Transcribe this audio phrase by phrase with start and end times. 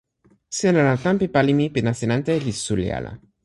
[0.57, 3.11] sina la tan pi pali mi pi nasin ante li suli ala.